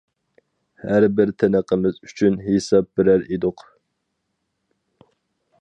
[0.85, 3.65] ھەر بىر تىنىقىمىز ئۈچۈن ھېساب بېرەر ئىدۇق.